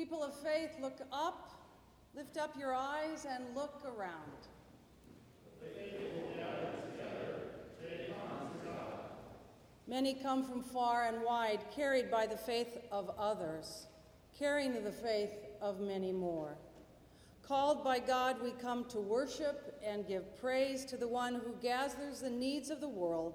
[0.00, 1.50] People of faith, look up,
[2.14, 4.14] lift up your eyes, and look around.
[9.86, 13.88] Many come from far and wide, carried by the faith of others,
[14.38, 16.56] carrying the faith of many more.
[17.42, 22.20] Called by God, we come to worship and give praise to the one who gathers
[22.20, 23.34] the needs of the world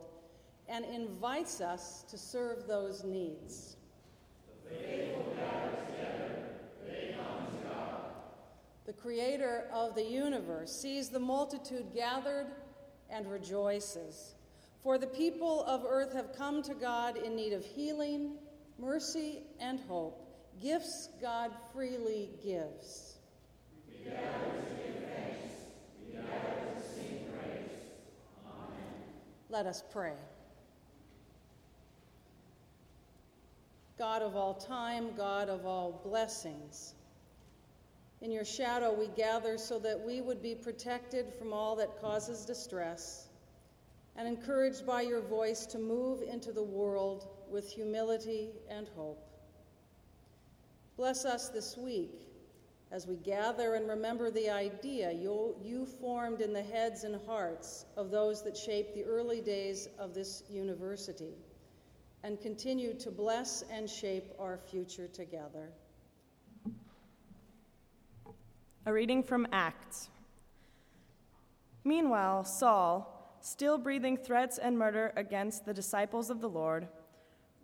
[0.68, 3.76] and invites us to serve those needs.
[4.68, 6.32] The faithful gather together,
[6.88, 8.02] they come to God.
[8.86, 12.48] The creator of the universe sees the multitude gathered
[13.10, 14.36] and rejoices.
[14.84, 18.34] For the people of earth have come to God in need of healing,
[18.78, 20.22] mercy, and hope,
[20.62, 23.18] gifts God freely gives.
[23.88, 24.16] We we.
[26.20, 27.70] Amen.
[29.50, 30.14] Let us pray.
[33.98, 36.94] God of all time, God of all blessings,
[38.26, 42.44] in your shadow we gather so that we would be protected from all that causes
[42.44, 43.28] distress
[44.16, 49.30] and encouraged by your voice to move into the world with humility and hope.
[50.98, 52.28] Bless us this week
[52.92, 57.86] as we gather and remember the idea you, you formed in the heads and hearts
[57.96, 61.36] of those that shaped the early days of this university
[62.24, 65.70] and continue to bless and shape our future together.
[68.88, 70.12] A reading from Acts.
[71.84, 76.88] Meanwhile, Saul, still breathing threats and murder against the disciples of the Lord,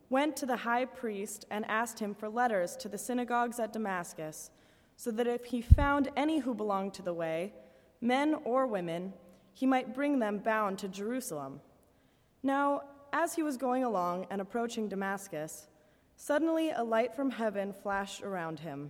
[0.09, 4.49] went to the high priest and asked him for letters to the synagogues at Damascus,
[4.97, 7.53] so that if he found any who belonged to the way,
[8.01, 9.13] men or women,
[9.53, 11.61] he might bring them bound to Jerusalem.
[12.41, 12.81] Now,
[13.13, 15.67] as he was going along and approaching Damascus,
[16.15, 18.89] suddenly a light from heaven flashed around him.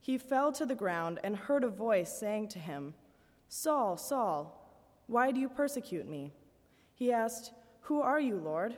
[0.00, 2.94] He fell to the ground and heard a voice saying to him,
[3.48, 4.54] Saul, Saul,
[5.06, 6.32] why do you persecute me?
[6.94, 7.52] He asked,
[7.82, 8.76] Who are you, Lord?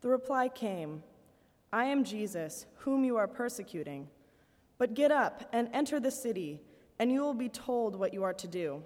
[0.00, 1.02] The reply came,
[1.72, 4.08] I am Jesus, whom you are persecuting.
[4.78, 6.60] But get up and enter the city,
[6.98, 8.82] and you will be told what you are to do.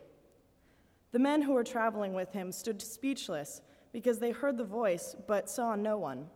[1.13, 3.61] The men who were traveling with him stood speechless
[3.93, 6.27] because they heard the voice but saw no one.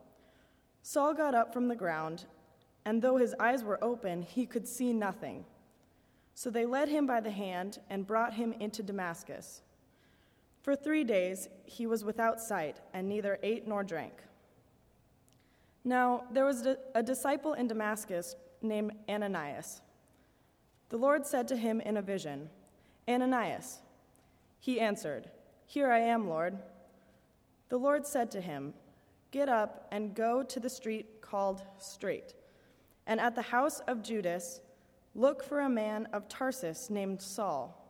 [0.82, 2.26] Saul got up from the ground,
[2.86, 5.44] and though his eyes were open, he could see nothing.
[6.34, 9.62] So they led him by the hand and brought him into Damascus.
[10.62, 14.14] For three days he was without sight, and neither ate nor drank.
[15.84, 19.80] Now there was a disciple in Damascus named Ananias.
[20.88, 22.48] The Lord said to him in a vision,
[23.08, 23.80] Ananias.
[24.60, 25.28] He answered,
[25.66, 26.56] Here I am, Lord.
[27.68, 28.74] The Lord said to him,
[29.32, 32.34] Get up and go to the street called Straight,
[33.06, 34.60] and at the house of Judas,
[35.14, 37.82] look for a man of Tarsus named Saul.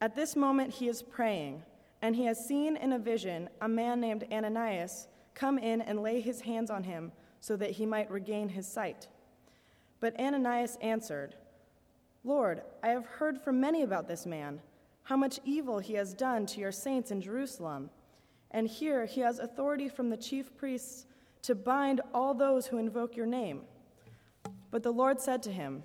[0.00, 1.62] At this moment, he is praying,
[2.02, 6.20] and he has seen in a vision a man named Ananias come in and lay
[6.20, 9.08] his hands on him so that he might regain his sight.
[10.00, 11.36] But Ananias answered,
[12.24, 14.60] Lord, I have heard from many about this man,
[15.04, 17.90] how much evil he has done to your saints in Jerusalem.
[18.50, 21.06] And here he has authority from the chief priests
[21.42, 23.62] to bind all those who invoke your name.
[24.72, 25.84] But the Lord said to him,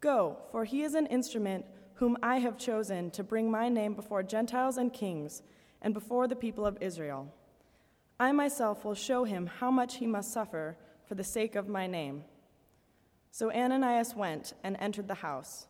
[0.00, 4.22] Go, for he is an instrument whom I have chosen to bring my name before
[4.22, 5.42] Gentiles and kings
[5.82, 7.34] and before the people of Israel.
[8.18, 11.86] I myself will show him how much he must suffer for the sake of my
[11.86, 12.24] name.
[13.32, 15.66] So Ananias went and entered the house.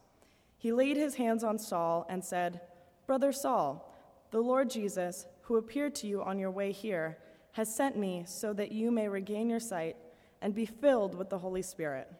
[0.58, 2.60] He laid his hands on Saul and said,
[3.06, 3.96] Brother Saul,
[4.30, 7.18] the Lord Jesus, who appeared to you on your way here,
[7.52, 9.96] has sent me so that you may regain your sight
[10.42, 12.10] and be filled with the Holy Spirit.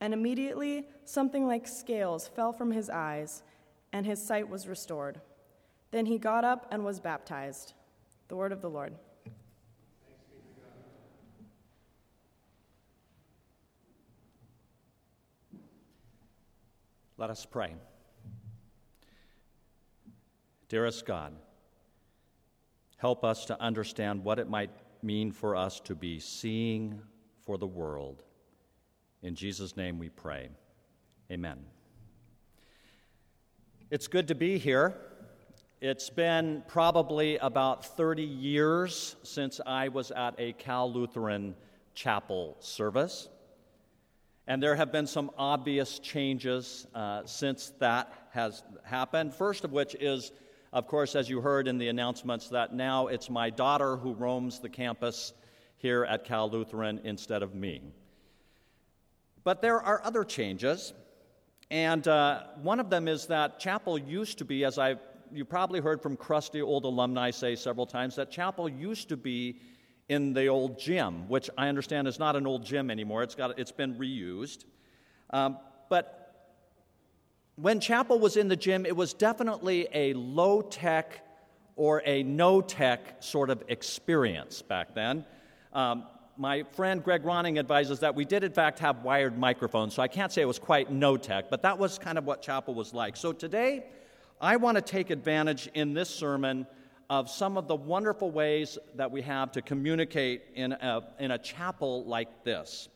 [0.00, 3.42] And immediately something like scales fell from his eyes,
[3.92, 5.20] and his sight was restored.
[5.90, 7.74] Then he got up and was baptized.
[8.28, 8.94] The word of the Lord.
[17.18, 17.74] Let us pray.
[20.68, 21.34] Dearest God,
[22.96, 24.70] help us to understand what it might
[25.02, 27.00] mean for us to be seeing
[27.44, 28.22] for the world
[29.22, 30.48] in Jesus' name we pray.
[31.30, 31.58] Amen.
[33.90, 34.94] It's good to be here.
[35.80, 41.54] It's been probably about 30 years since I was at a Cal Lutheran
[41.94, 43.28] chapel service.
[44.48, 49.34] And there have been some obvious changes uh, since that has happened.
[49.34, 50.32] First of which is,
[50.72, 54.58] of course, as you heard in the announcements, that now it's my daughter who roams
[54.58, 55.32] the campus
[55.82, 57.82] here at Cal Lutheran instead of me.
[59.44, 60.92] But there are other changes,
[61.70, 64.96] and uh, one of them is that chapel used to be, as I
[65.34, 69.56] you probably heard from crusty old alumni say several times, that chapel used to be
[70.08, 73.22] in the old gym, which I understand is not an old gym anymore.
[73.24, 74.64] It's got it's been reused,
[75.30, 75.58] um,
[75.88, 76.18] but
[77.56, 81.26] when chapel was in the gym, it was definitely a low tech
[81.74, 85.24] or a no tech sort of experience back then.
[85.72, 86.04] Um,
[86.36, 90.08] my friend Greg Ronning advises that we did, in fact, have wired microphones, so I
[90.08, 92.92] can't say it was quite no tech, but that was kind of what chapel was
[92.92, 93.16] like.
[93.16, 93.84] So today,
[94.40, 96.66] I want to take advantage in this sermon
[97.08, 101.38] of some of the wonderful ways that we have to communicate in a, in a
[101.38, 102.88] chapel like this.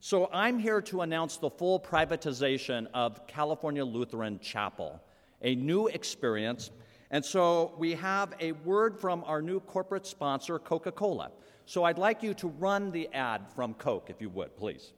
[0.00, 5.00] So I'm here to announce the full privatization of California Lutheran Chapel,
[5.42, 6.70] a new experience.
[7.10, 11.30] And so we have a word from our new corporate sponsor, Coca Cola.
[11.72, 14.92] So I'd like you to run the ad from Coke, if you would, please.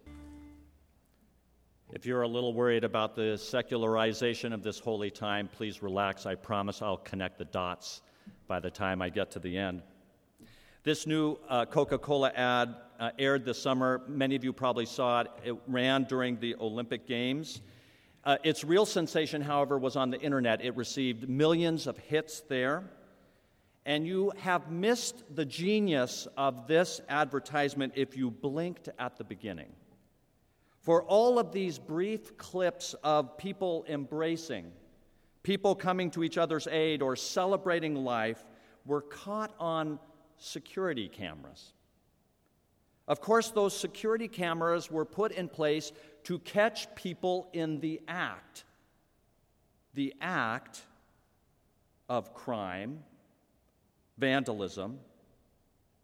[1.93, 6.27] If you're a little worried about the secularization of this holy time, please relax.
[6.27, 8.03] I promise I'll connect the dots
[8.49, 9.83] by the time I get to the end.
[10.83, 14.03] This new uh, Coca Cola ad uh, aired this summer.
[14.09, 15.29] Many of you probably saw it.
[15.45, 17.61] It ran during the Olympic Games.
[18.25, 20.61] Uh, its real sensation, however, was on the internet.
[20.61, 22.83] It received millions of hits there.
[23.87, 29.73] And you have missed the genius of this advertisement if you blinked at the beginning.
[30.81, 34.73] For all of these brief clips of people embracing,
[35.43, 38.45] people coming to each other's aid, or celebrating life
[38.87, 39.99] were caught on
[40.37, 41.73] security cameras.
[43.07, 45.93] Of course, those security cameras were put in place
[46.25, 48.65] to catch people in the act.
[49.93, 50.81] The act
[52.09, 53.05] of crime,
[54.19, 54.99] vandalism,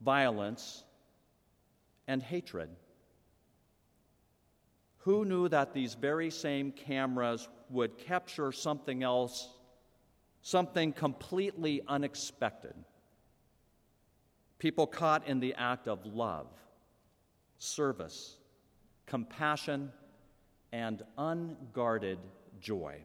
[0.01, 0.85] violence,
[2.07, 2.71] and hatred.
[4.99, 9.49] Who knew that these very same cameras would capture something else,
[10.43, 12.75] something completely unexpected?
[14.61, 16.47] people caught in the act of love,
[17.59, 18.37] service,
[19.07, 19.91] compassion,
[20.71, 22.19] and unguarded
[22.61, 23.01] joy.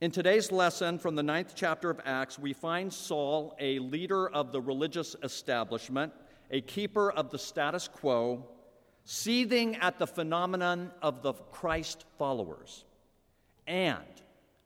[0.00, 4.52] In today's lesson from the ninth chapter of Acts, we find Saul, a leader of
[4.52, 6.12] the religious establishment,
[6.52, 8.46] a keeper of the status quo,
[9.04, 12.84] seething at the phenomenon of the Christ followers,
[13.66, 14.04] and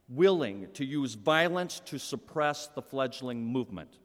[0.06, 4.00] willing to use violence to suppress the fledgling movement.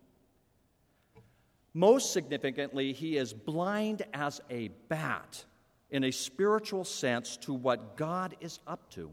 [1.73, 5.43] Most significantly, he is blind as a bat
[5.91, 9.11] in a spiritual sense to what God is up to.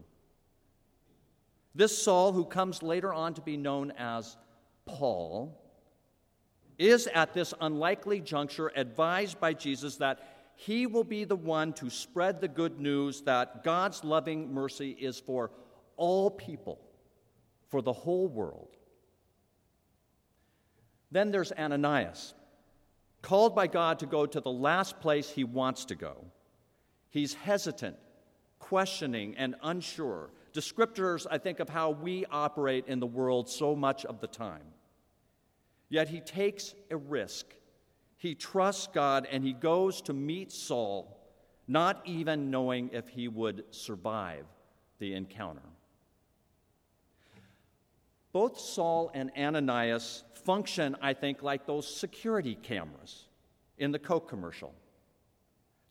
[1.75, 4.37] This Saul, who comes later on to be known as
[4.85, 5.61] Paul,
[6.77, 10.19] is at this unlikely juncture advised by Jesus that
[10.55, 15.19] he will be the one to spread the good news that God's loving mercy is
[15.19, 15.51] for
[15.97, 16.79] all people,
[17.69, 18.69] for the whole world.
[21.11, 22.33] Then there's Ananias
[23.21, 26.25] called by God to go to the last place he wants to go.
[27.09, 27.97] He's hesitant,
[28.59, 30.29] questioning, and unsure.
[30.55, 34.63] Descriptors, I think, of how we operate in the world so much of the time.
[35.89, 37.45] Yet he takes a risk.
[38.17, 41.19] He trusts God and he goes to meet Saul,
[41.67, 44.45] not even knowing if he would survive
[44.99, 45.61] the encounter.
[48.31, 53.25] Both Saul and Ananias function, I think, like those security cameras
[53.77, 54.73] in the Coke commercial.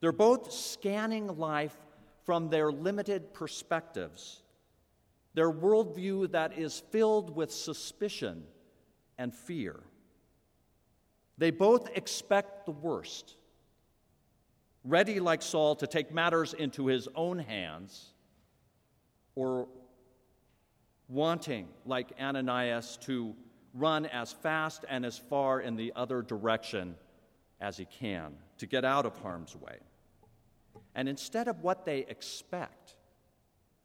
[0.01, 1.77] They're both scanning life
[2.25, 4.43] from their limited perspectives,
[5.35, 8.45] their worldview that is filled with suspicion
[9.19, 9.81] and fear.
[11.37, 13.35] They both expect the worst,
[14.85, 18.13] ready, like Saul, to take matters into his own hands,
[19.35, 19.67] or
[21.09, 23.35] wanting, like Ananias, to
[23.75, 26.95] run as fast and as far in the other direction
[27.61, 29.79] as he can to get out of harm's way.
[30.95, 32.95] And instead of what they expect,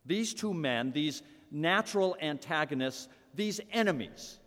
[0.06, 4.40] these two men, these natural antagonists, these enemies,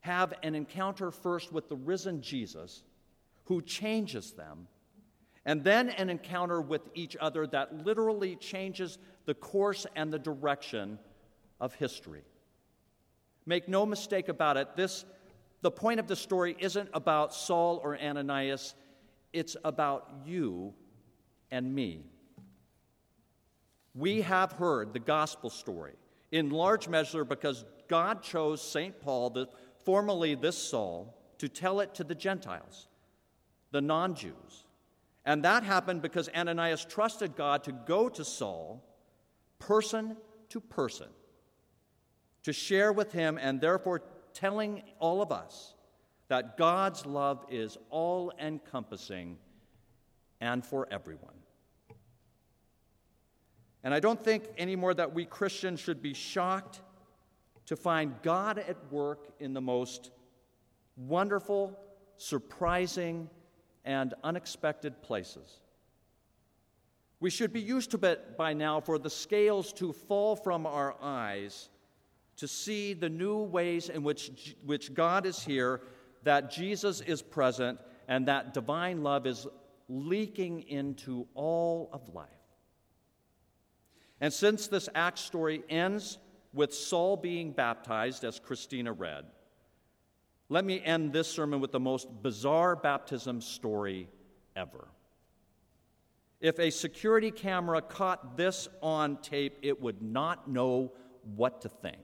[0.00, 2.82] have an encounter first with the risen Jesus
[3.44, 4.66] who changes them,
[5.44, 10.98] and then an encounter with each other that literally changes the course and the direction
[11.60, 12.22] of history.
[13.46, 15.04] Make no mistake about it, this,
[15.62, 18.74] the point of the story isn't about Saul or Ananias,
[19.32, 20.72] it's about you
[21.50, 22.04] and me.
[23.94, 25.94] We have heard the gospel story
[26.30, 29.00] in large measure because God chose St.
[29.00, 29.48] Paul, the,
[29.84, 32.88] formerly this Saul, to tell it to the Gentiles,
[33.72, 34.66] the non Jews.
[35.24, 38.82] And that happened because Ananias trusted God to go to Saul,
[39.58, 40.16] person
[40.50, 41.08] to person,
[42.44, 45.74] to share with him and therefore telling all of us
[46.28, 49.36] that God's love is all encompassing
[50.40, 51.39] and for everyone.
[53.82, 56.80] And I don't think anymore that we Christians should be shocked
[57.66, 60.10] to find God at work in the most
[60.96, 61.78] wonderful,
[62.16, 63.30] surprising,
[63.84, 65.60] and unexpected places.
[67.20, 70.96] We should be used to it by now for the scales to fall from our
[71.00, 71.68] eyes
[72.40, 75.82] to see the new ways in which, which God is here,
[76.22, 79.46] that Jesus is present, and that divine love is
[79.90, 82.39] leaking into all of life.
[84.20, 86.18] And since this Acts story ends
[86.52, 89.24] with Saul being baptized, as Christina read,
[90.48, 94.08] let me end this sermon with the most bizarre baptism story
[94.56, 94.88] ever.
[96.40, 100.92] If a security camera caught this on tape, it would not know
[101.36, 102.00] what to think.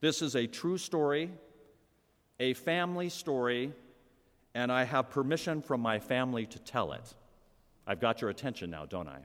[0.00, 1.30] This is a true story,
[2.38, 3.72] a family story,
[4.54, 7.14] and I have permission from my family to tell it.
[7.86, 9.20] I've got your attention now, don't I?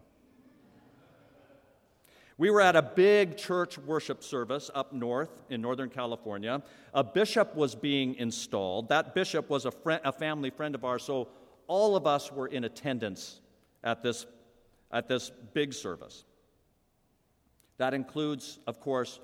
[2.37, 6.61] We were at a big church worship service up north in Northern California.
[6.93, 8.89] A bishop was being installed.
[8.89, 11.29] That bishop was a, friend, a family friend of ours, so
[11.67, 13.39] all of us were in attendance
[13.85, 14.25] at this,
[14.91, 16.25] at this big service.
[17.77, 19.21] That includes, of course,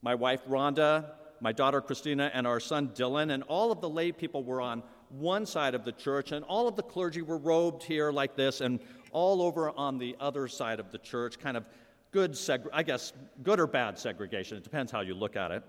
[0.00, 1.10] my wife Rhonda,
[1.42, 4.82] my daughter Christina, and our son Dylan, and all of the lay people were on
[5.10, 8.62] one side of the church, and all of the clergy were robed here like this,
[8.62, 8.80] and
[9.12, 11.64] all over on the other side of the church, kind of
[12.10, 13.12] good, seg- I guess,
[13.42, 14.56] good or bad segregation.
[14.56, 15.62] It depends how you look at it.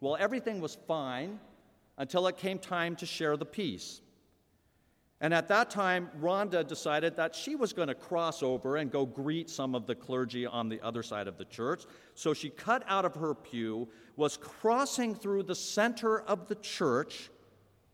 [0.00, 1.38] Well, everything was fine
[1.98, 4.00] until it came time to share the peace.
[5.22, 9.04] And at that time, Rhonda decided that she was going to cross over and go
[9.04, 11.82] greet some of the clergy on the other side of the church.
[12.14, 17.28] So she cut out of her pew, was crossing through the center of the church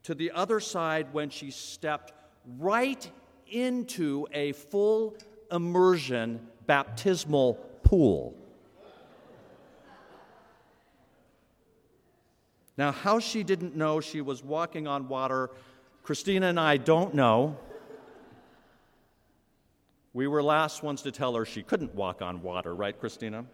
[0.04, 2.12] to the other side when she stepped
[2.58, 3.10] right
[3.48, 5.16] into a full
[5.50, 8.34] immersion baptismal pool.
[12.76, 15.50] Now, how she didn't know she was walking on water
[16.06, 17.56] Christina and I don't know.
[20.12, 23.44] We were last ones to tell her she couldn't walk on water, right, Christina?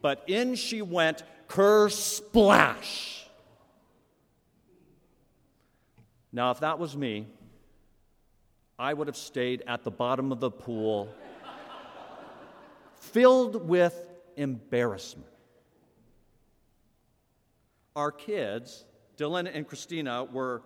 [0.00, 3.26] But in she went, ker splash.
[6.32, 7.26] Now, if that was me,
[8.76, 11.08] I would have stayed at the bottom of the pool,
[13.02, 15.28] filled with embarrassment.
[17.96, 18.84] Our kids,
[19.18, 20.62] Dylan and Christina, were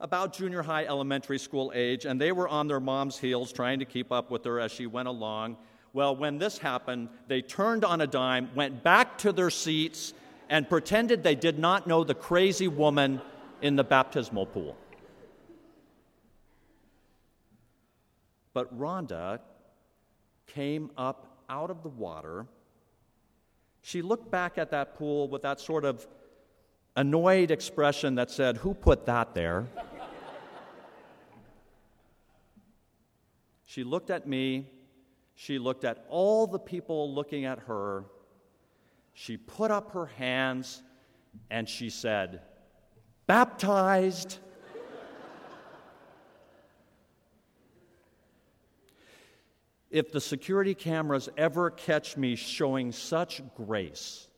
[0.00, 3.84] about junior high elementary school age, and they were on their mom's heels trying to
[3.84, 5.58] keep up with her as she went along.
[5.92, 10.14] Well, when this happened, they turned on a dime, went back to their seats,
[10.48, 13.20] and pretended they did not know the crazy woman
[13.62, 14.76] in the baptismal pool.
[18.54, 19.40] But Rhonda
[20.46, 22.46] came up out of the water.
[23.82, 26.06] She looked back at that pool with that sort of
[26.96, 29.66] annoyed expression that said, Who put that there?
[33.64, 34.70] she looked at me.
[35.34, 38.04] She looked at all the people looking at her.
[39.12, 40.82] She put up her hands
[41.50, 42.40] and she said,
[43.26, 44.38] Baptized.
[49.96, 54.28] If the security cameras ever catch me showing such grace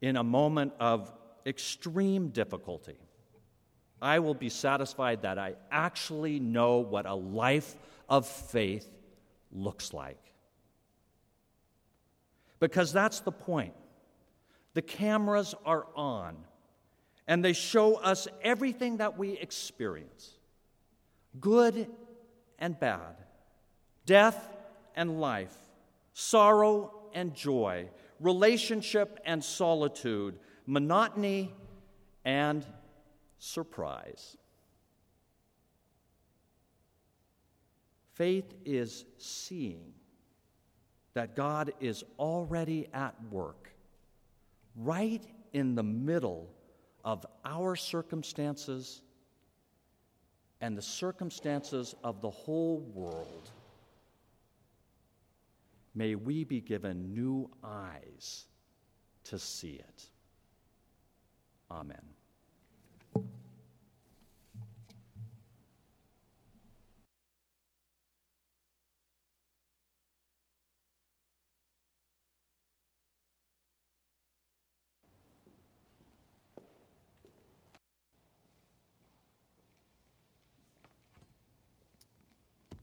[0.00, 1.12] in a moment of
[1.44, 2.96] extreme difficulty,
[4.00, 7.76] I will be satisfied that I actually know what a life
[8.08, 8.88] of faith
[9.52, 10.32] looks like.
[12.58, 13.74] Because that's the point.
[14.72, 16.38] The cameras are on,
[17.26, 20.38] and they show us everything that we experience
[21.38, 21.86] good
[22.58, 23.16] and bad,
[24.06, 24.56] death
[24.96, 25.54] and life,
[26.12, 27.88] sorrow and joy,
[28.20, 31.52] relationship and solitude, monotony,
[32.24, 32.64] and
[33.38, 34.36] surprise.
[38.14, 39.94] Faith is seeing
[41.14, 43.72] that God is already at work,
[44.76, 46.50] right in the middle
[47.04, 49.00] of our circumstances
[50.60, 53.50] and the circumstances of the whole world.
[55.94, 58.46] May we be given new eyes
[59.24, 60.04] to see it.
[61.70, 62.00] Amen.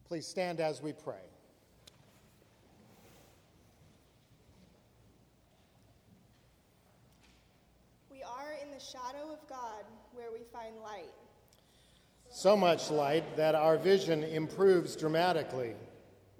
[0.07, 1.36] Please stand as we pray.
[9.47, 11.13] Of God where we find light.
[12.29, 15.73] So much light that our vision improves dramatically.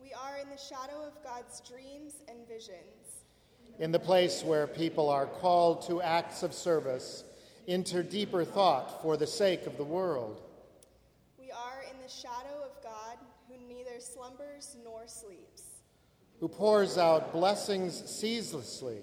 [0.01, 3.23] We are in the shadow of God's dreams and visions.
[3.79, 7.23] In the place where people are called to acts of service,
[7.67, 10.41] into deeper thought for the sake of the world.
[11.37, 15.63] We are in the shadow of God who neither slumbers nor sleeps.
[16.39, 18.99] Who pours out blessings ceaselessly.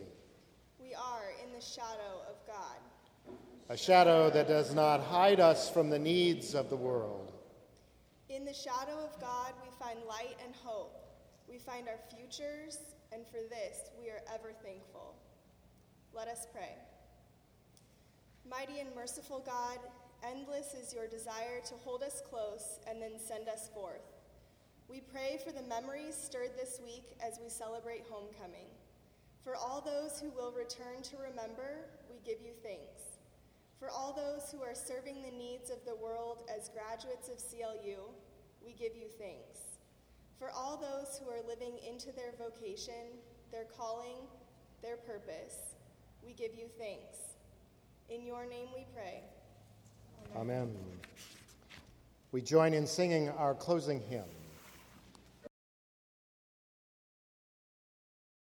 [0.81, 2.24] We are in the shadow.
[3.71, 7.33] A shadow that does not hide us from the needs of the world.
[8.29, 10.95] In the shadow of God, we find light and hope.
[11.49, 12.77] We find our futures,
[13.11, 15.15] and for this we are ever thankful.
[16.13, 16.75] Let us pray.
[18.47, 19.79] Mighty and merciful God,
[20.23, 24.05] endless is your desire to hold us close and then send us forth.
[24.91, 28.69] We pray for the memories stirred this week as we celebrate homecoming.
[29.43, 33.14] For all those who will return to remember, we give you thanks.
[33.85, 37.99] For all those who are serving the needs of the world as graduates of CLU,
[38.65, 39.77] we give you thanks.
[40.39, 43.19] For all those who are living into their vocation,
[43.53, 44.17] their calling,
[44.81, 45.75] their purpose,
[46.25, 47.35] we give you thanks.
[48.09, 49.21] In your name we pray.
[50.35, 50.75] Amen.
[52.33, 54.25] We join in singing our closing hymn.